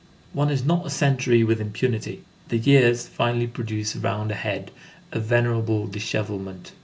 One 0.33 0.49
is 0.49 0.65
not 0.65 0.87
a 0.87 0.89
century 0.89 1.43
with 1.43 1.61
impunity. 1.61 2.23
The 2.49 2.57
years 2.57 3.05
finally 3.05 3.45
produce 3.45 3.95
around 3.95 4.31
a 4.31 4.33
head 4.33 4.71
a 5.11 5.19
venerable 5.19 5.85
dishevelment. 5.85 6.71